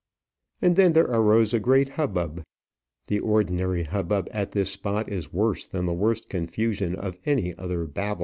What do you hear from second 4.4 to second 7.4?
this spot is worse than the worst confusion of